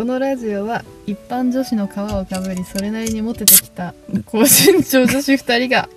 [0.00, 3.92] このラジオは一般女子の皮をかぶりそれなりにモテてきた
[4.24, 5.90] 高身長女子2人が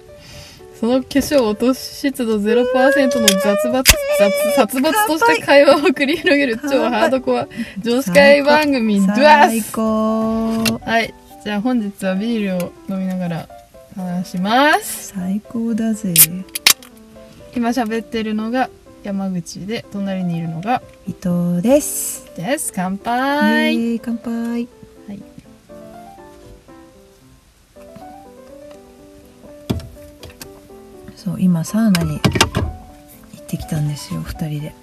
[0.78, 3.82] その化粧落とし湿度0%の雑抜
[4.20, 7.48] 雑殺伐とした会話を繰り広げる超ハードコア
[7.82, 9.72] 女子会番組ドゥア最ス。
[9.72, 13.48] 高はいじゃあ本日はビールを飲みながら
[13.96, 15.14] 話します。
[15.14, 16.14] 最高だぜ。
[17.56, 18.70] 今喋ってるのが
[19.04, 22.26] 山口で隣にいるのが伊藤です。
[22.38, 22.72] です。
[22.74, 24.32] 乾は杯い乾杯。
[25.08, 25.22] はい。
[31.18, 34.74] そう今サウナに行ってきたんですよ二人で。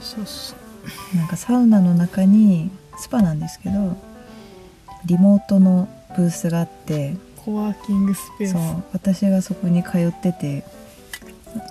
[0.00, 0.54] そうそ
[1.14, 3.96] うなんかサウナの中にスパなんですけど
[5.06, 8.52] リモートのブースがあってコワーキングスペース。
[8.52, 10.64] そう私がそこに通ってて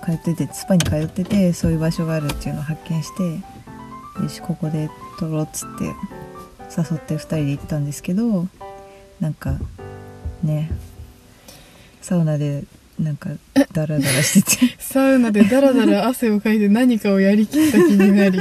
[0.04, 8.46] 通っててスパに通っててそういう場所があるっていうのを発見してよしここで撮ろうっつって誘って2人で行ったんですけど
[9.20, 9.56] なんか
[10.42, 10.70] ね。
[12.00, 12.64] サウナで
[12.98, 13.30] なんか
[13.72, 14.74] ダラダラしてて。
[14.82, 18.38] サウナでダラダラ汗をかいて何かをやりきった気になり。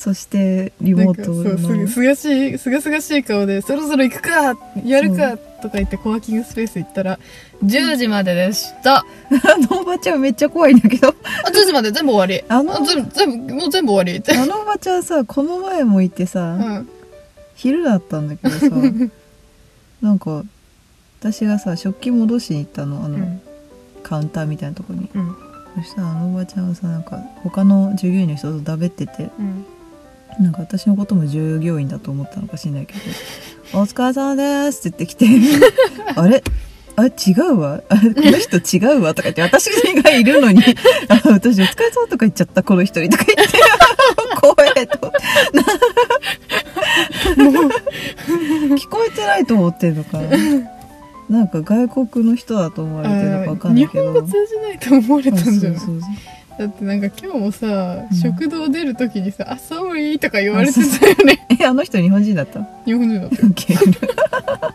[0.00, 1.86] そしてリモートの。
[1.86, 7.18] すすがしいすがすがしい顔で「そろそろ行くかやるか」とか言ってコワーキングスペース行ったら
[7.62, 8.96] 10時まででした。
[8.96, 9.04] あ
[9.70, 11.08] のおばちゃんめっちゃ怖いんだけど。
[11.08, 12.42] あ10時まで全部終わり。
[12.48, 14.18] あの全部全部もう全部終わり。
[14.20, 16.88] ってあのおばちゃんさこの前もいてさ、うん。
[17.54, 18.68] 昼だったんだけどさ
[20.00, 20.44] なんか
[21.20, 23.40] 私がさ食器戻しに行ったのあの、うん。
[24.02, 25.10] カウンターみたいなとこに。
[25.14, 25.36] うん。
[25.76, 29.66] そしたらあのおばちゃんがさなんか他の従業員の人とだべっててうん
[30.38, 33.00] なんか私のことも従業員だと思ったのかしんないけど
[33.78, 35.26] 「お疲れ様です」って言ってきて
[36.16, 36.42] 「あれ？
[36.96, 37.82] あ違うわ？
[37.88, 39.66] あこの人違うわ」とか言って私
[40.02, 40.62] がいるのに
[41.08, 43.58] 「あ私お疲れ様」とか言っちゃったこの人にとか言って。
[44.40, 45.12] 怖えと。
[48.76, 50.18] 聞こえてないと思ってんのか
[51.28, 51.38] な？
[51.40, 54.02] なんか外国の人だと思われてるのかわかんないけど。
[54.02, 55.78] 日本語通じないと思われたんじゃない？
[55.78, 56.10] そうそうそう
[56.58, 58.16] だってなんか今日もさ、うん。
[58.16, 61.46] 食堂出る時にさ「あ寒い」とか言われてたよね。
[61.60, 62.60] えあの人日本人だった？
[62.84, 63.36] 日本人だった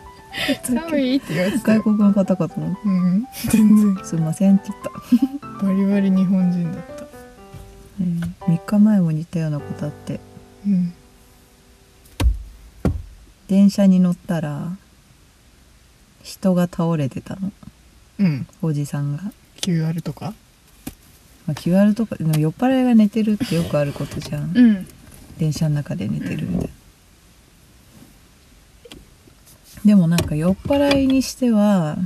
[0.64, 1.82] 寒いって言われてたよ。
[1.82, 3.26] 外国の方かと思っうん。
[3.50, 3.96] 全然。
[3.96, 4.80] てすいませんって言っ
[5.60, 7.04] た、バリバリ日本人だった。
[8.00, 8.20] うん、
[8.54, 10.20] 3日前も似たようなことあって。
[10.66, 10.92] うん。
[13.48, 14.72] 電車に乗ったら
[16.22, 17.52] 人が倒れてたの。
[18.18, 18.46] うん。
[18.60, 19.22] おじさんが、
[19.60, 20.34] QR とか？
[21.46, 24.52] まあ、QR とかでも酔っ払いが寝てるってよくあることじゃん。
[24.56, 24.86] うん。
[25.38, 26.68] 電車の中で寝てるみたいな。
[29.84, 31.96] でもなんか酔っ払いにしては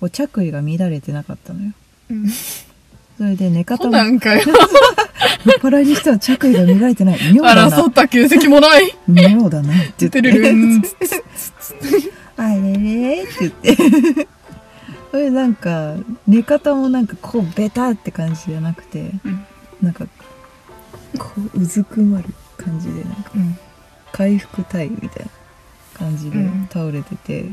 [0.00, 1.72] こう着衣が乱れてなかったのよ。
[2.10, 2.28] うん。
[2.28, 7.32] それで寝方コも 酔っ払いにしては着衣が乱れてない。
[7.32, 7.68] 妙だな。
[7.70, 8.94] 争った形跡もない。
[9.06, 10.20] 妙だなって言って。
[10.20, 10.82] てるるん。
[12.36, 14.28] あれれって言って
[15.10, 15.94] それなんか
[16.26, 19.46] 寝方もなんかこうベタって感じじゃなくてうん。
[19.82, 20.06] なんか
[21.18, 23.58] こううずくまる感じでなんかうん。
[24.12, 25.30] 回復タイムみたいな
[25.98, 26.68] 感じでうん。
[26.70, 27.46] 倒れてて、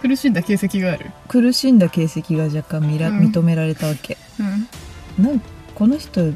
[0.00, 1.10] 苦しんだ形跡がある？
[1.28, 3.18] 苦しんだ形跡が若干見ら、うん。
[3.20, 4.16] 認められたわけ。
[5.18, 5.24] うん。
[5.24, 5.42] なん
[5.74, 6.32] この人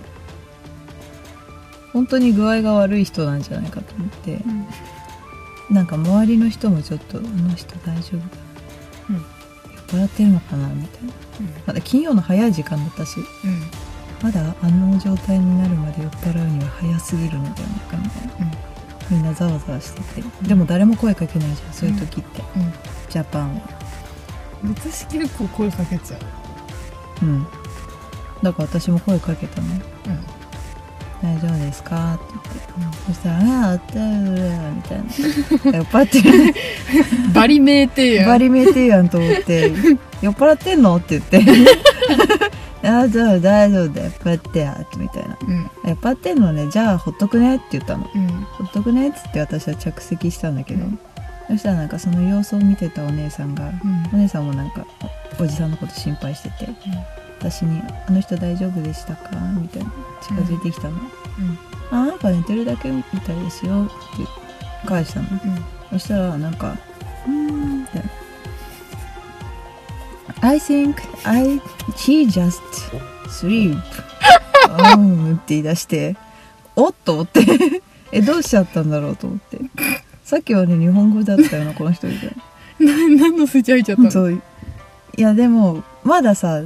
[1.93, 4.35] 本当に具合が悪い人なんじゃないかと思って。
[4.37, 4.67] うん。
[5.75, 8.37] なんか周りの人もちょっと「あの人大丈夫か
[9.11, 9.25] な、うん
[9.97, 11.13] 酔っ払ってるのかな?」みたいな。
[11.67, 13.19] まだ金曜の早い時間だったし。
[13.45, 13.63] うん。
[14.23, 18.47] まだあの状態になるまで酔っ払うには早すぎるのではないかみたいな。
[19.11, 19.17] うん。
[19.17, 20.25] みんなざわざわしてて。
[20.43, 21.73] でも誰も声かけないじゃん。
[21.73, 22.73] そういう時って、うん。
[23.11, 23.61] ジャパンは。
[24.65, 26.21] 私結構声かけちゃう。
[27.23, 27.47] うん。
[28.43, 29.67] だから私も声かけたの。
[29.67, 29.71] う
[30.11, 30.34] ん
[31.25, 32.25] 大丈夫ですか?」って。
[32.77, 34.05] 言って、そしたら「あああったよ」
[34.77, 35.05] みたいな。
[35.79, 36.55] 酔っ払ってる。
[37.33, 38.27] バリ名店やん。
[38.27, 39.73] バリメーテやんと思って
[40.21, 41.41] 「酔っ払ってんの?」って言って
[42.83, 45.39] 「大丈夫大丈夫だ酔っ払ってや」ってみたいな。
[45.41, 48.07] うん「酔っ払ってんのねじゃあほっとくね」って言ったの。
[48.15, 48.29] うん
[48.59, 50.99] 「ほっとくね」っつって私は着席したんだけど、うん。
[51.49, 54.09] そしたらなんかその様子を見てたお姉さんがうん。
[54.13, 54.87] お姉さんもなんか
[55.39, 56.69] おおじさんのこと心配してて
[57.51, 59.31] 私に「あの人大丈夫でしたか?」
[59.61, 59.91] みたいな
[60.23, 60.95] 近づいてきたの。
[61.39, 61.59] うん
[61.91, 63.93] 「あなんか寝てるだけみたいですよ」って
[64.87, 65.27] 返したの。
[65.91, 66.77] そしたらなんか
[67.27, 68.09] 「うーん」みたいな
[70.49, 70.95] 「I think
[71.25, 71.61] I
[71.97, 72.61] he just
[73.29, 73.79] sleep」
[74.97, 76.17] うんって言い出して
[76.75, 77.45] おっと思って。
[78.13, 79.59] えどうしちゃったんだろうと思って。
[80.23, 82.37] さっきはね日本語だったよなこの人みたい
[82.79, 82.87] な。
[83.19, 84.11] な何のスイッチ入っちゃったの？
[84.11, 84.41] そうい
[85.17, 86.61] やでもまださ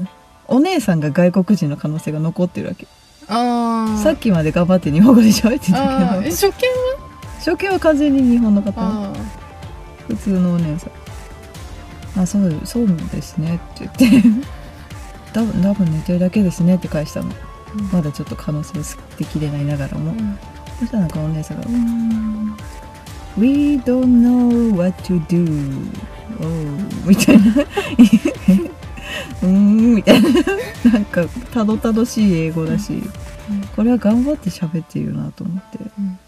[0.48, 2.86] お姉さんが外国人の可能性が残ってるわけ。
[3.28, 6.30] ああさっきまで頑張って日本語で喋ってたけど。
[6.30, 7.08] 初見は？
[7.38, 8.72] 初初見は完全に日本の方。
[8.76, 9.12] あ
[10.08, 10.88] 普通のお姉さ
[12.16, 12.20] ん。
[12.22, 14.28] あそうそうですねって言って。
[15.34, 17.30] 多分多分寝てるだけですねって返したの。
[17.76, 17.90] うん。
[17.92, 20.38] まだちょっと可能性を捨てきれないながらも、あうん。
[20.80, 22.56] そしたらなんかお姉さんが「うーん。
[23.36, 25.44] We don't know what to do」
[26.40, 27.44] おーみたいな
[29.43, 30.29] うーんみたいな。
[30.93, 33.02] なんかたどたどしい英語だし、
[33.76, 35.79] これは頑張って喋っているなと思って。
[35.99, 36.19] うん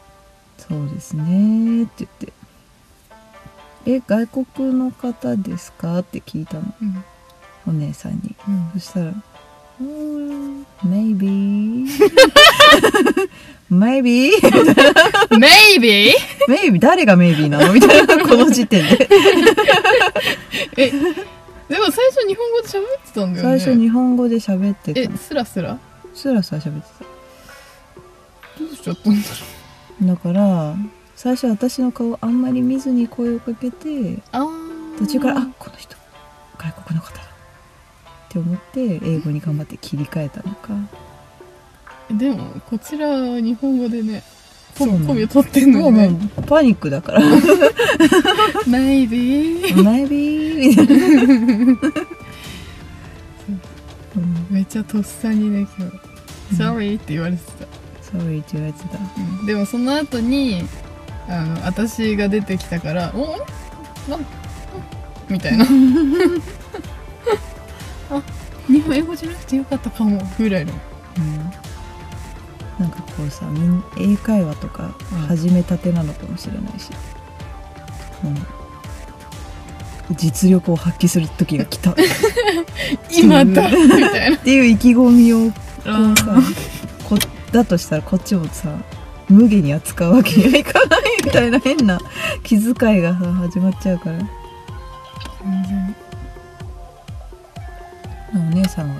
[0.68, 2.32] 「そうですね」って言って
[3.86, 6.62] 「え外国の方ですか?」って聞いたの。
[6.80, 7.04] うん。
[7.66, 8.34] お姉さんに。
[8.48, 8.70] うん。
[8.74, 11.86] そしたら「うーん maybe
[13.70, 14.30] maybe
[15.30, 16.12] Maybe?
[16.48, 19.08] maybe 誰が maybe なの?」みたいなこの時点で。
[20.76, 20.92] え、
[21.70, 23.58] でも最初日本語で喋ってたんだよね。
[23.58, 25.78] 最初日本語で喋ってえた、スラスラ？
[26.12, 27.04] スラスラ喋って
[28.58, 29.34] どうしちゃったんだろ
[30.02, 30.04] う。
[30.04, 30.74] ただから
[31.14, 34.46] 最初私の顔あんまり見ずに声をかけてあ
[34.98, 35.96] 途中から「あこの人
[36.58, 37.26] 外国の方だ」っ
[38.28, 40.74] て思って英語に頑張って切り替えたのか。
[42.10, 44.24] でも、こちらは日本語でね、
[44.76, 46.08] そうなのコミを取ってんのね。
[46.08, 47.20] もうパニックだから
[48.66, 49.62] Maybe?
[49.74, 50.92] maybe みたいな、
[54.16, 57.66] う んめっちゃとっさにね、今日、Sorry って言われてた。
[58.18, 60.64] sorry って言われてたうんでもその後に、
[61.28, 63.36] あの、私が出てきたから、お
[64.10, 64.26] なん
[65.28, 65.64] みたいな。
[68.10, 68.22] あ、
[68.66, 70.72] 日本英語じゃなくてよかったかも、ぐらいの。
[70.72, 71.52] うん
[72.80, 73.44] なんかこうさ
[73.98, 75.18] 英会話とかうん。
[75.26, 76.90] 始めたてなのかもしれないし、
[78.24, 80.16] うん。
[80.16, 81.90] 実力を発揮する時が来た。
[81.90, 81.94] っ
[83.12, 83.68] 今だ。
[83.68, 84.36] みたいな。
[84.38, 85.54] ていう意気込みをこ
[85.84, 86.24] あうさ
[87.04, 87.18] こ
[87.52, 88.70] だとしたらこっちもさ
[89.28, 92.00] 無下に扱うわけにはいかないみたいな変な
[92.42, 94.18] 気遣いがさ始まっちゃうから。
[98.32, 98.94] お姉さんは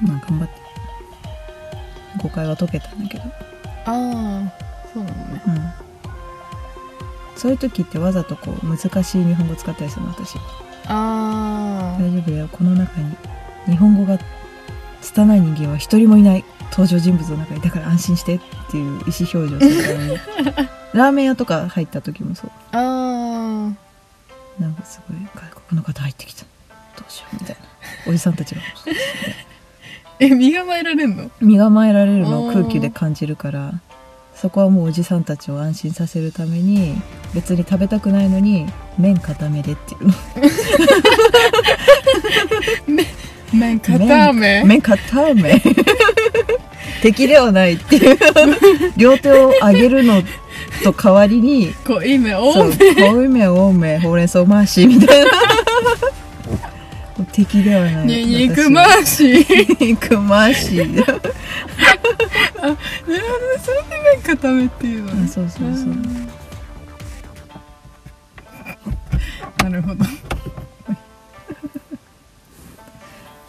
[0.00, 0.63] まあ頑張って
[2.24, 3.24] 誤解は解けたんだけど。
[3.24, 3.30] あ
[3.84, 4.52] あ、
[4.92, 5.42] そうなのね。
[5.46, 5.84] うん。
[7.36, 10.38] そういう時ってわざとこう難しい日本語使ったりするの私。
[10.86, 12.48] あ大丈夫だよ。
[12.50, 13.14] この中に
[13.66, 14.18] 日本語が
[15.02, 18.40] 拙い人間は一人もいない登場人物の中にだから安心してっ
[18.70, 20.18] ていう意思表示をするために。
[20.94, 22.50] ラーメン屋とか入った時もそう。
[22.72, 22.82] あ、あ
[24.58, 26.44] なんかすごい外国の方入ってきた。
[26.96, 27.62] どうしようみたいな。
[28.06, 28.62] おじさんたちが。
[28.62, 28.64] あ。
[30.20, 31.30] え、身構えられんの？
[31.40, 33.72] 身構えられるのを空気で感じるから。
[34.34, 37.00] そこはもうおじさんたちを安心させるために
[37.34, 38.66] 別に食べたくないのに
[38.98, 40.08] 麺固めでっていう。
[40.08, 40.14] の
[43.54, 44.64] 麺固め？
[44.64, 45.62] 麺固め。
[47.00, 48.18] 敵ではないっていう。
[48.98, 50.20] 両手を上げるの
[50.82, 55.30] と代わりにこう、今、おそうう多いめ多めほうれん草回しみたいな
[57.34, 58.06] 敵ではない。
[58.06, 59.44] に肉回し。
[59.80, 61.20] 肉回しなるほどね、
[63.60, 65.24] それで麺固めっていうのね。
[65.24, 65.70] あそうそうそう。
[65.70, 66.30] うん
[69.64, 70.04] なるほど。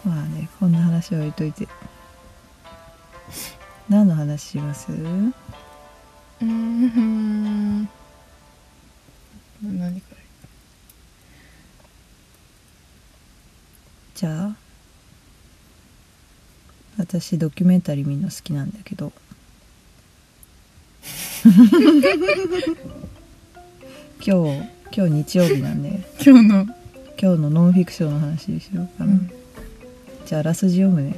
[0.06, 1.68] まあねこんな話は置いといて。
[3.90, 4.92] 何の話します？
[4.92, 7.88] うーん。
[9.62, 10.15] 何こ
[14.16, 14.20] れ。
[14.20, 14.56] じゃあ
[16.98, 19.12] 私ドキュメンタリー見るの好きなんだけど。
[24.26, 26.08] 今日今日日曜日なんで。
[26.26, 26.66] 今日の。
[27.18, 29.32] 今日のノンフィクションの話にしようかな、うん。
[30.26, 31.18] じゃああらすじ読むね。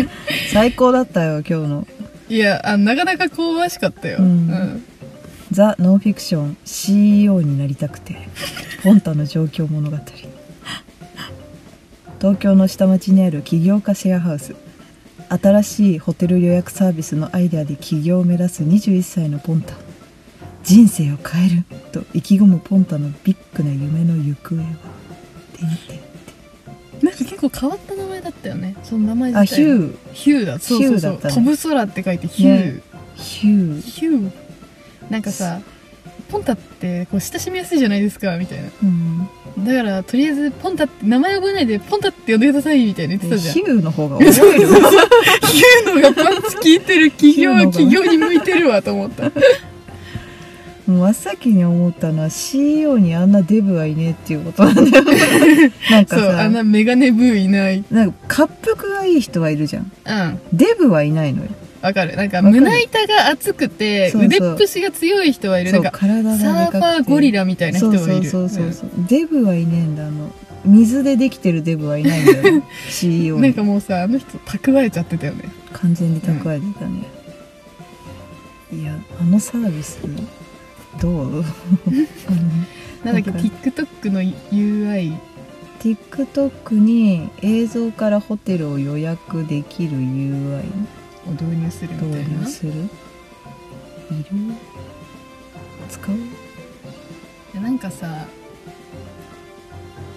[0.00, 0.08] い
[0.52, 1.86] 最高だったよ今日の。
[2.38, 4.18] や、あ、なかなか香ばしかったよ。
[4.20, 4.84] うん。
[5.50, 8.28] ザ・ノンフィクション CEO になりたくて。
[8.82, 9.96] ポンタの状況物語
[12.24, 14.56] 東京の下町にある起業家シェアハウス
[15.28, 19.74] 新しいホテル予約サービスのアイデアで起業を目指す21歳のポンタ
[20.62, 24.62] 人生を変えると意気込むポンタのビッグな夢の行方は
[25.52, 25.96] てんて
[27.02, 28.74] んなんか結構変わった名前だったよね。
[28.82, 29.56] その名前自あ体。
[29.56, 30.58] ヒューヒューだ。
[30.58, 31.12] そうそうそう。
[31.12, 32.74] ね飛ぶ空って書いてヒュー。
[32.76, 32.82] ね
[33.16, 34.32] ヒューヒュー。
[35.10, 35.60] なんかさ、
[36.30, 38.70] ポンタってこう親しみやすいじゃないですか、みたいな。
[38.82, 39.28] うん
[39.64, 43.54] だから、とりあえず、ポンタって、名前覚えないで、ポンタって呼んでください、みたいな言ってたじゃん。
[43.54, 49.32] ヒヒューの方が覚えるューのがパンチ効いてる、企業企業に向いてるわ、と思った。
[50.86, 55.04] もう真っ先に思ったのは CEO にあんなデブはいねえっていうことなんだよ
[55.90, 57.82] なんかそう、あさんなメガネブーいない。
[57.90, 60.40] なんか滑腹がいい人はいるじゃんうん。
[60.52, 61.48] デブはいないのよ
[61.84, 62.16] わかる。
[62.16, 65.70] なんか胸板が厚くて腕っぷしが強い人はいる。
[65.70, 68.30] そうんなか体がサーファーゴリラみたいな人がいる。
[68.30, 70.30] そうそうそうデブはいねえんだあの。
[70.64, 75.44] 水でできてるデブはいないんだよ ね CEO なんかもうさあの人蓄えちゃってたよね。
[75.74, 77.02] 完全に蓄えてたね、
[78.72, 79.98] いやあのサービス
[81.02, 81.08] ど
[81.40, 81.44] う？
[83.04, 85.14] なんだっけ TikTok の UI
[85.82, 90.62] TikTok に映像からホテルを予約できる UI
[91.26, 92.72] を導入するみたい導な入する？
[92.72, 92.88] いる
[95.88, 97.60] 使う？
[97.60, 98.26] なんかさ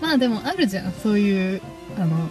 [0.01, 0.91] まあでもあるじゃん。
[0.91, 1.61] そういう
[1.97, 2.29] あの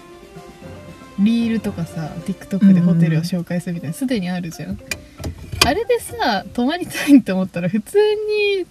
[1.19, 3.95] リールとかさ TikTok でホテルを紹介するみたいな。
[3.95, 4.79] すでにあるじゃん。
[5.65, 8.67] あれでさ泊まりたいって思ったら普通に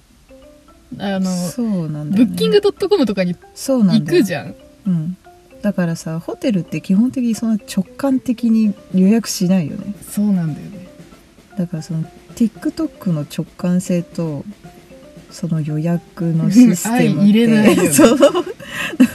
[1.00, 4.56] あのそうなんだよ、ね、ブッキングドットコムとかに行くじゃん。
[4.88, 5.18] うん
[5.66, 9.96] だからさホテルって基本的にそんな直感的に予約しないよね。
[10.08, 10.88] そうなんだよね。
[11.58, 12.04] だからその
[12.36, 14.46] TikTok の直感性と
[15.32, 17.90] その予約のシステム 入れないよね。
[17.92, 18.20] そう。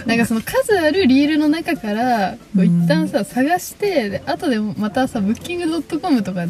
[0.07, 2.83] なんかその数あるリールの中からこううん。
[2.83, 6.47] 一旦さ探してで後でまたさブッキングドットコムとか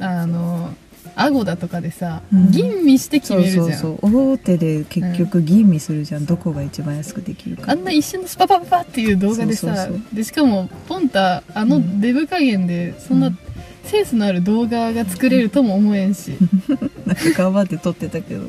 [0.00, 0.74] あの
[1.16, 2.50] アゴダとかでさ、うん。
[2.50, 3.72] 吟味して決そうめるじゃん。
[3.72, 13.38] そうそう大手で結局吟味するじゃん、どこが一番安くできるかあんな一瞬のスパパパパっていう動画でさでしかもポンタあのデブ加減でそんなうん。
[13.84, 16.32] センスのある動画が作れるとも思えんし、
[17.06, 18.42] なんか頑張って撮ってたけど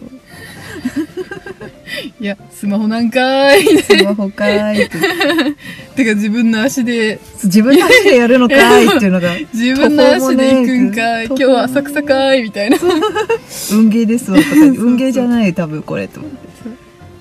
[2.19, 3.81] いやスマホなんかーい。
[3.81, 4.98] スマホかーいって。
[5.95, 7.19] てか自分の足で。
[7.43, 11.25] 自分の足でやるのかーいっていうのが 自分の足で行くんかい。
[11.25, 12.77] 今日は浅草かーいみたいな
[13.72, 16.45] 運ゲーですわとか運ゲーじゃない多分これと思って。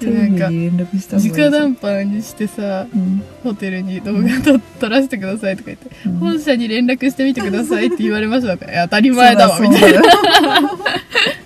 [0.00, 3.22] でなんか直談判にしてさうん。
[3.42, 6.18] ホテルに動画撮撮らせてくださいとか言って、うん。
[6.18, 8.56] 本社に連絡してみてくださいって言われました。
[8.56, 10.02] から当たり前だわみたいな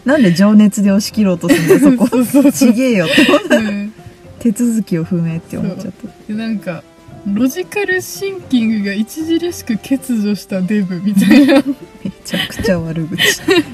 [0.09, 2.53] なんで情熱で押し切ろうとするんだよそこ そうそう。
[2.53, 3.57] ちげえよって。
[3.57, 3.93] うん
[4.39, 6.85] 手続きを不明って思っちゃったでなんか
[7.27, 11.55] ロジカルシンキングが著しく欠如したデブみたいな。
[11.57, 11.63] め
[12.25, 13.17] ちゃくちゃ悪口。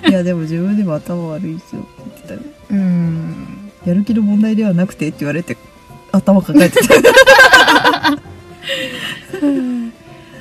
[0.08, 3.70] いやでも自分でも頭悪いですよって言ってたねうん。
[3.84, 5.56] やる気の問題ではなくてって言われて
[6.10, 6.94] 頭抱えてた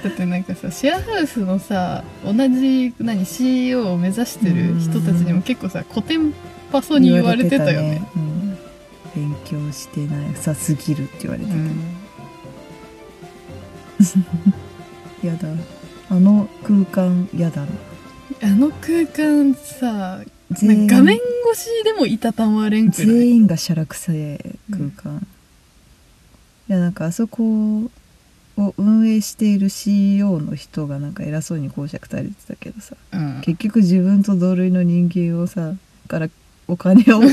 [0.04, 6.34] だってなんかさシェアハウスのさ同じ何 CEO を目指してる人たちにも結構さ古典
[6.72, 8.06] パソに言われてたよね。
[8.16, 8.58] うん、
[9.16, 11.80] 勉強してないさすぎるって言われてた、うん。
[15.24, 15.48] やだ。
[16.10, 17.68] あの空間やだな。
[18.42, 20.20] あの空間さ
[20.52, 23.08] 画面越しでもいたたまれんくらい？
[23.08, 25.26] 全員がしゃらくさえ空間、
[26.68, 27.90] いやなんかあそこ
[28.58, 33.42] を運営している CEO の人がなんか偉そうに講釈垂れてたけどさうん。
[33.42, 35.74] 結局自分と同類の人間をさ
[36.08, 36.30] から
[36.68, 37.22] お金を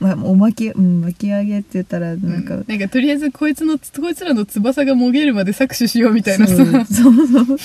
[0.00, 6.46] まあ、おまき、うん、巻き上げって言ったらなんか、うんなんかとりあえずこいつのこいつらの翼がもげるまで搾取しようみたいな。
[6.48, 7.58] さそうそうそう。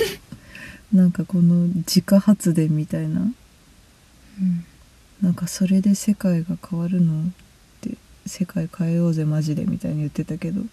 [0.93, 3.21] なんかこの自家発電みたいな。
[3.21, 3.33] うん。
[5.21, 7.31] なんかそれで世界が変わるの？
[8.27, 10.67] 世界変えようぜマジでみたいに言ってたけどうん。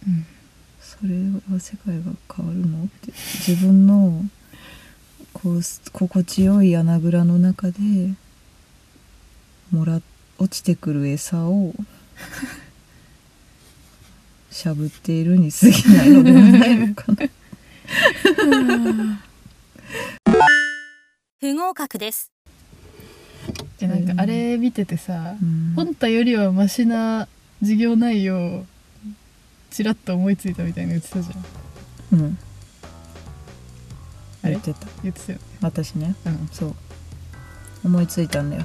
[0.81, 1.15] それ
[1.53, 2.03] は世界が
[2.35, 2.85] 変わるの？
[2.85, 3.13] って。
[3.47, 4.23] 自分の
[5.33, 7.81] こう心地よい穴蔵の中で
[9.73, 10.01] もら
[10.39, 11.75] 落ちてくる餌を
[14.51, 17.29] しゃぶっているに過ぎないのではないのかな。
[21.41, 22.31] 不合格です。
[23.79, 25.73] でなんかあれ見ててさうん。
[25.75, 27.27] 本体よりはマシな
[27.65, 28.65] 事業内容を
[29.71, 32.21] ちらっと思いついたみたいな言ってたじゃん。
[32.21, 32.39] うん。
[34.43, 34.53] あれ？
[34.53, 34.87] 言ってた。
[35.03, 35.45] 言ってたよね。
[35.63, 36.15] 私ね？
[36.27, 36.49] うん。
[36.53, 36.75] そう。
[37.85, 38.63] 思いついたんだよ。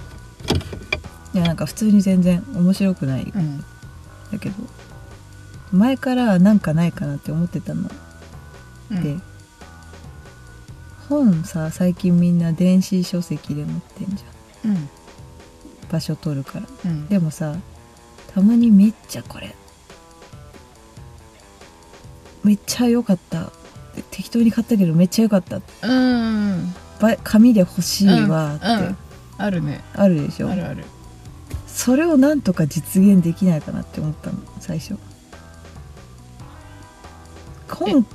[1.33, 3.23] いやなんか普通に全然面白くない。
[3.23, 3.59] うん。
[4.31, 4.55] だけど
[5.71, 7.89] 前からなんかないかなって思ってたの。
[8.91, 9.03] うん。
[9.03, 9.17] で、
[11.07, 14.71] 本さ最近みんな電子書籍で持ってんじゃん。
[14.71, 14.89] うん。
[15.91, 16.65] 場所取るから。
[16.85, 17.07] うん。
[17.07, 17.55] でもさ
[18.33, 19.55] たまにめっちゃこれ。
[22.43, 23.51] めっちゃ良かった。
[24.11, 25.59] 適当に買ったけどめっちゃ良かった。
[25.81, 28.97] うんば紙で欲しいわって、うん。
[29.37, 29.83] あるね。
[29.93, 30.49] あるでしょ？
[30.49, 30.85] あるある。
[31.67, 34.37] それをなんとか実現できないかなって思ったの。
[34.59, 34.95] 最初。
[37.67, 38.05] 本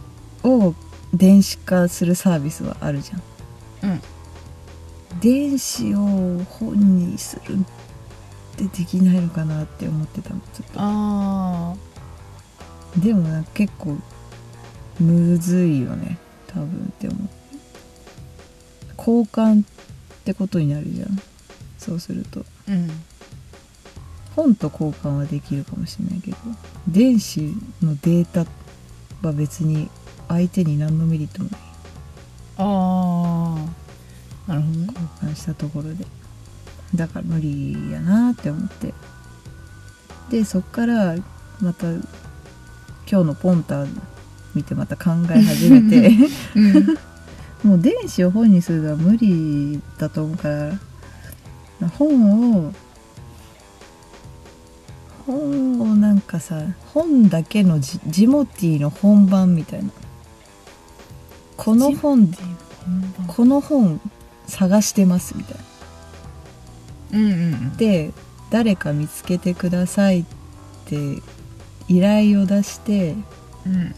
[0.43, 0.75] を
[1.15, 3.91] 電子化するサービスはあるじゃん。
[3.91, 4.01] うん。
[5.21, 7.57] 電子を本にする
[8.55, 10.73] ってできないのかなって思ってたのずっと。
[10.77, 11.75] あ
[12.99, 13.97] でもな結構
[15.01, 17.29] むずいよね多分って思う。
[18.97, 19.67] 交換っ
[20.25, 21.21] てことになるじゃん。
[21.79, 22.45] そうすると。
[22.69, 22.91] うん。
[24.37, 26.37] 本と交換はできるかもしれないけど
[26.89, 27.41] 電子
[27.81, 28.45] のデータ
[29.25, 29.89] は別に
[30.27, 31.61] 相手に何のメリットもない。
[32.57, 33.57] あ
[34.49, 34.87] あなるほどね。
[34.87, 36.05] 交換したところで
[36.95, 38.95] だから無理やなって思って。
[40.31, 41.17] でそっから
[41.61, 42.03] また今
[43.07, 43.87] 日のポンタ
[44.55, 46.11] 見てまた考え始めて。
[46.57, 46.99] うん。
[47.71, 50.79] もう電子を本にするのは無理だと思うから。
[51.99, 52.73] 本を
[55.27, 59.91] 本をなんかさ本だけのジジモティーの本番みたいな。
[61.57, 62.33] この本
[63.27, 64.01] この本
[64.47, 65.63] 探してますみたいな
[67.15, 68.13] うんうんで
[68.51, 70.25] 誰か見つけてくださいっ
[70.87, 71.23] て
[71.89, 73.15] 依頼を出して
[73.67, 73.95] うん。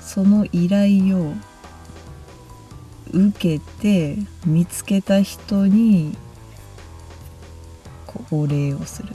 [0.00, 1.34] その依頼を
[3.12, 6.16] 受けて見つけた人に
[8.30, 9.14] お礼をするみ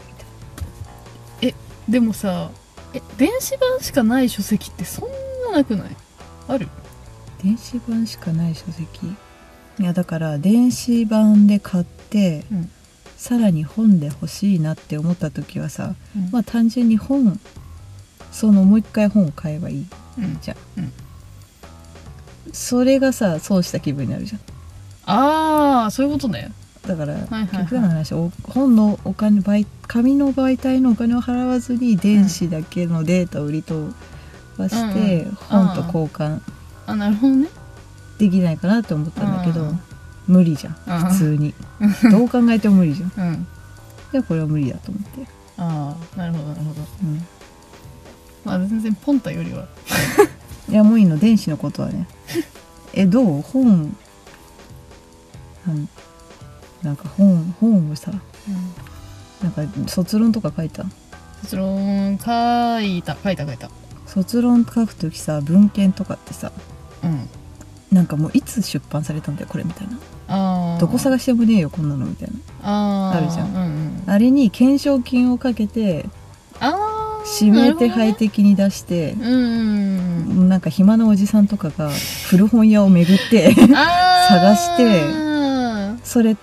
[1.41, 1.55] たい
[1.89, 2.51] でもさ
[2.93, 5.09] え電子版しかない書籍ってそん
[5.51, 5.95] ななくない？
[6.47, 6.67] ある？
[6.67, 6.71] な
[7.43, 9.07] 電子版しかない書籍。
[9.79, 12.71] いやだから電子版で買って、うん
[13.23, 16.29] さらに本で欲しいなって思った時はさうん。
[16.29, 17.39] まあ単純に本
[18.33, 19.85] そのもう一回本を買えばいい。
[20.17, 20.39] うん。
[20.41, 20.91] じゃん、うん。
[22.51, 24.41] それがさ損した気分になるじゃん。
[25.05, 26.51] ああそういうことね。
[26.85, 33.93] だから、はいはい結局の話お本のお金媒紙の媒体のお金を払わずに電子だけのデータを売り飛
[34.57, 35.35] ばして、うんうん。
[35.35, 36.41] 本と交換
[36.87, 37.47] あなるほどね。
[38.17, 39.79] できないかなって思ったんだけど、うん
[40.27, 41.05] 無理じゃんうん。
[41.11, 41.53] 普通に。
[42.11, 43.11] どう考えても無理じゃん。
[43.17, 43.47] うん。
[44.11, 45.27] でこれは無理だと思って、
[45.57, 46.81] ああなるほどなるほど。
[47.03, 47.25] うん、
[48.45, 49.65] まあ全然ポンタよりは。
[50.69, 51.17] いやもういいの。
[51.17, 52.07] 電子のことはね。
[52.93, 53.41] えどう？
[53.41, 53.95] 本。
[55.65, 55.89] なん
[56.83, 58.11] なんか本本をさ
[59.41, 60.85] なんか卒論とか書いた？
[61.41, 63.69] 卒論書いた書いた書いた。
[64.05, 66.51] 卒論書くときさ文献とかってさ
[67.03, 67.27] うん
[67.93, 69.97] なんかもういつ出版されたんだよこれみたいな。
[70.27, 72.29] ああどこ探してもねえよこんなのみたい
[72.63, 73.17] あー。
[73.17, 73.49] あるじゃん。
[73.49, 74.05] うんうん。
[74.05, 76.05] なあれに懸賞金をかけて
[76.59, 80.49] ああ指名手配的に出して、うんうんうん。
[80.49, 81.89] なんか暇なおじさんとかが
[82.29, 85.01] 古本屋を巡って 探して
[86.03, 86.35] それ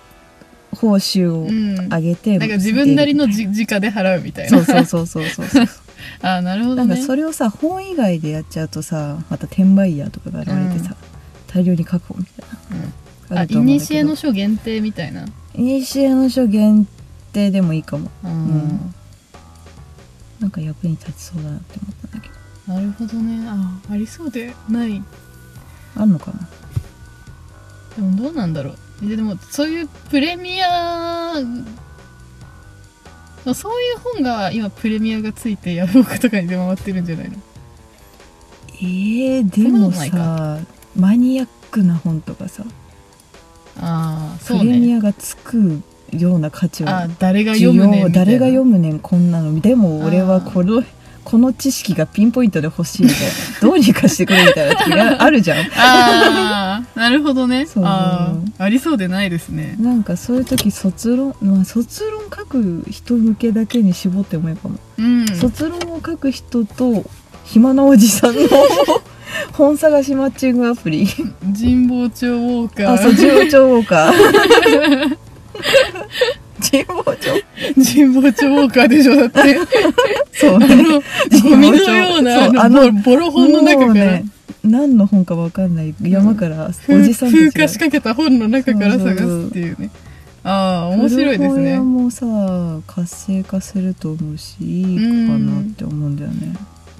[0.75, 1.89] 報酬をうん。
[1.89, 4.63] 上げて、なんか自分なりのじ時価で払うみたいな。
[4.63, 5.67] そうそうそうそうそう
[6.23, 10.95] ああなるほなんかどねそれをさ本以外でやっちゃうとさまた転売ヤーとかが現れてさ、
[11.53, 13.61] 大量に確保みたいな、うんいだけど。
[13.61, 15.25] にしえの書限定みたいな。
[15.55, 16.87] イシエの書限
[17.33, 18.09] 定でもいいかも。
[18.23, 18.93] うん。
[20.39, 22.73] なんか役に立ちそうだなって思ったんだけど。
[22.73, 23.45] なるほどね。
[23.47, 25.03] あありそうでない。
[25.95, 26.49] あんのかな？
[27.97, 29.07] でもどうなんだろう。
[29.07, 31.33] ででもそういうプレミア
[33.53, 37.37] そういう本が今プレミアがついてヤフオクとかに出回ってるんじゃないの？
[38.79, 40.59] えー、でもさ
[40.95, 42.63] マニアックな本とかさ、
[43.79, 44.73] ああプそうね。
[44.73, 48.25] レミアがつくような価値はあ誰が需読むねん要みたいな。
[48.25, 49.59] 誰が読むねんこんなの。
[49.59, 50.83] でも俺はこの
[51.23, 53.25] この知識がピンポイントで欲しいみたいな。
[53.61, 55.59] どうにかしてくれみたいな時があるじゃん。
[55.77, 57.65] ああなるほどね。
[57.65, 57.83] そう。
[57.85, 59.77] あーありそうでないですね。
[59.79, 65.27] なんかそういう時卒論まあ卒論書く人向けだけに絞ってもいいかも、うん。
[65.37, 67.05] 卒論を書く人と
[67.45, 68.41] 暇なおじさんの
[69.53, 71.07] 本探しマッチングアプリ。
[71.07, 75.17] 神保町ウォーカあそうー神保町ウォーカー。
[76.71, 77.43] 神保町？
[77.93, 79.59] 神保町ウォーカーでしょだって。
[80.33, 81.01] そうあねの
[81.49, 83.93] ゴミのようなあのボロ本の中から。
[83.93, 84.25] ね
[84.63, 87.49] 何の本かわかんない山からお風じさんたちが。
[87.51, 89.89] 風化しかけた本の中から探すっていうね。
[90.43, 92.25] ああ面白いです古本屋ねもさ
[92.87, 95.03] 活性化すると思うしいいか
[95.37, 96.53] なって思うんだよね。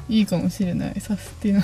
[0.10, 1.00] いいかもしれない。
[1.00, 1.62] サスティナ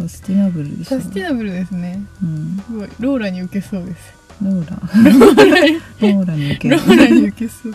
[0.00, 2.02] サスティナブルでしょサスティナブルですね。
[2.22, 2.56] うん。
[2.66, 2.88] すごい。
[3.00, 4.14] ローラに受けそうです。
[4.42, 4.76] ローラ。
[5.20, 5.74] ローラに。
[5.74, 6.76] ローラに受ける。
[6.76, 7.74] ローラに受けそう。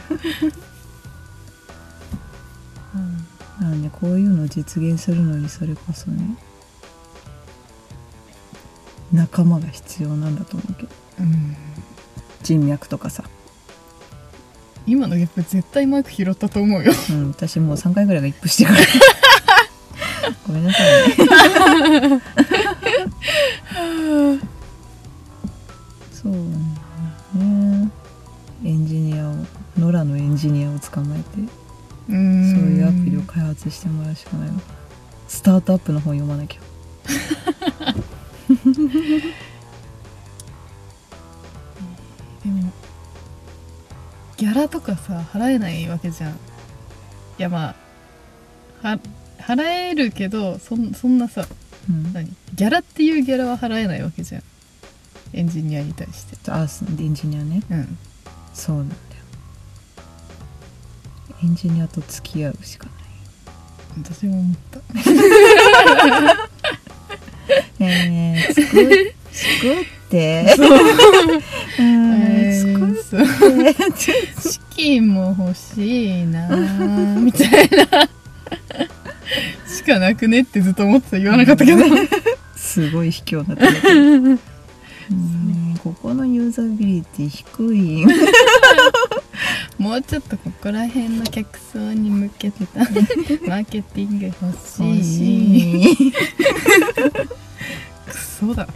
[3.62, 6.36] なんでこういうのを実現するのにそれこそね
[9.14, 10.90] 仲間が必要なんだと思うけど。
[11.20, 11.56] うん。
[12.42, 13.24] 人脈とかさ、
[14.88, 16.92] 今のゲップ絶対マイク拾ったと思うよ。
[17.12, 18.78] うん、私もう3回ぐらいが一歩してから
[20.48, 22.22] ごめんなさいね。
[26.12, 27.92] そうね。
[28.64, 29.36] エンジニアを
[29.78, 31.48] 野良のエンジニアを捕まえてう
[32.10, 34.50] そういうアプリを開発してもらうしかない。
[34.50, 34.56] わ
[35.28, 36.62] スタートアップの本読まなきゃ。
[44.56, 46.32] ラとかさ払えないわけじゃん。
[46.32, 46.36] い
[47.38, 47.76] やま
[48.82, 49.00] あは
[49.40, 51.48] 払えるけどそんそんなさ
[51.90, 52.14] うん。
[52.14, 52.34] 何？
[52.56, 54.44] ギャラっていうギャラは払えないわけじゃん。
[55.34, 56.52] エンジニアに対して。
[56.52, 56.68] あ
[57.00, 57.62] エンジニアね。
[57.70, 57.98] うん。
[58.54, 59.00] そうなんだよ。
[61.44, 62.96] エンジニアと付き合うしかない。
[64.04, 64.80] 私も思った。
[67.80, 70.56] ねえ作作って。
[71.78, 71.84] う。
[71.84, 71.86] ん
[72.22, 73.22] え作ーそう。
[73.22, 73.24] っ
[73.94, 74.06] て
[74.42, 78.08] 資金も欲しいなーみたいな。
[78.08, 78.15] し
[79.86, 81.84] かなくねってずっと思ってた言わなかったけど。
[82.56, 85.78] すごい卑怯な手うん。
[85.84, 88.06] ここのユーザビリティ低い。
[89.78, 92.80] もうちょっとここら辺の客層に向けてた。
[93.48, 96.14] マーケティング欲し欲いしい。
[98.08, 98.68] クソだ。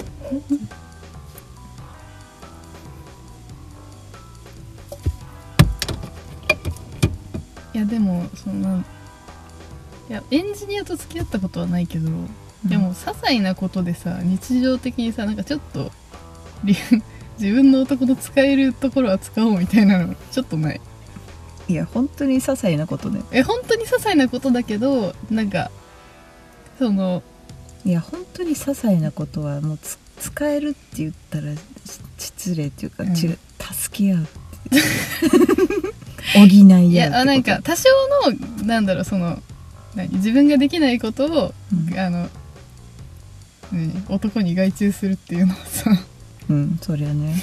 [7.73, 8.83] いやでもその
[10.09, 12.09] いやエンジニアと付き合ったことはないけど、
[12.65, 15.91] でも些細なことでさ日常的にさなんかちょっと
[16.63, 16.75] り
[17.39, 20.81] 自分の男の使えるところは使おうみたいなのちょっとない？
[21.67, 23.21] いや本当に些細なことね。
[23.31, 25.69] え本当に些細なことだけどなんか
[26.79, 27.21] その
[27.85, 31.61] いや本当に些細なことはもうつ使えるって言ったらし
[32.17, 33.15] 失礼っていうか、うん。
[33.15, 33.37] 助
[33.91, 34.27] け合う
[36.33, 37.89] 補い合ういやあなんか多少
[38.59, 39.41] のなんだろうその何
[40.07, 41.53] 自分ができないことを、
[41.89, 41.99] うん。
[41.99, 42.29] あの
[43.71, 45.91] 何男に外注するっていうのはさ。
[46.49, 47.35] うんそりゃね。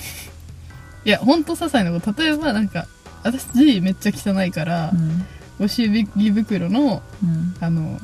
[1.05, 2.12] いやほんと些細なこと。
[2.21, 2.87] 例えばなんか
[3.23, 5.25] 私字めっちゃ汚いからう、ん。
[5.59, 7.55] ご祝儀袋のうん。
[7.61, 7.99] あの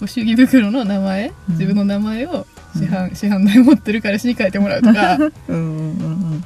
[0.00, 1.54] ご祝儀袋の名前、うん。
[1.54, 5.16] 自分の名前を市販,、市販代持ってる彼氏に書いてもらうとか。
[5.48, 6.44] うんうんうん。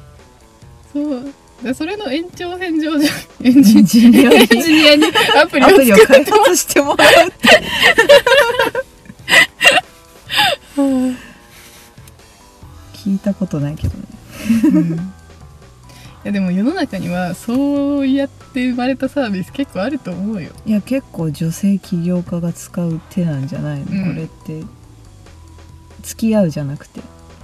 [0.91, 3.13] そうでそれの延長線上じゃん
[3.47, 4.35] エンエジニアに。
[4.35, 5.05] エンジニアに
[5.41, 7.49] アプリを開発してもらうって。
[13.05, 14.03] 聞いたことないけどね。
[14.63, 14.93] うん。
[14.93, 14.99] い
[16.23, 20.49] やでも世の中にはそうやって生まれたサービス結構あると思うよ。
[20.65, 24.13] いや結構女性起業家が使う手なんじゃないの、うん。
[24.15, 24.65] これって
[26.01, 27.01] 付き合うじゃなくて、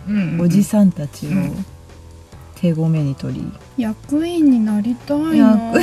[0.08, 0.42] うんうんうん。
[0.42, 1.66] おじさんたちをうん
[2.62, 5.74] 手ごめに取り、役員になりたいな。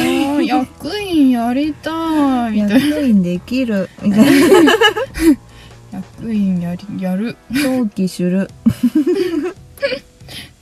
[0.44, 1.30] 役員。
[1.30, 2.52] やりたい。
[2.52, 3.90] みたいな役員できる。
[4.00, 4.20] みたい
[4.64, 4.72] な
[5.90, 7.36] 役員やりやる。
[7.50, 8.48] 登記する。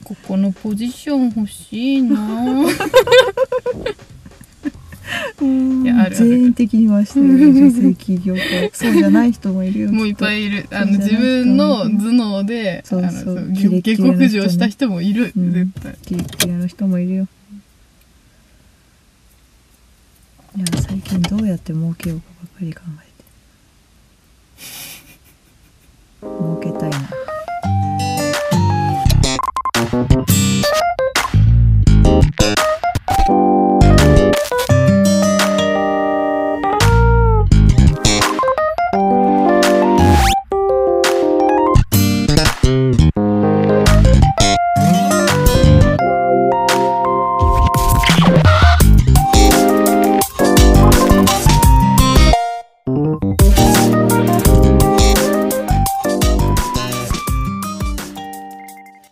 [0.03, 2.17] ここのポジション欲しいな
[5.39, 8.69] 全員的にはしてる女性起業家。
[8.73, 10.67] そうじゃない人もいるよ もういっぱいいる。
[10.71, 15.95] あの自分の頭脳で下克上した人もいる、うん、絶対。
[16.05, 17.27] キレキレの人もいるよ。
[20.55, 23.05] いや最近どうやって儲けようかばっかり考え
[26.25, 26.56] て。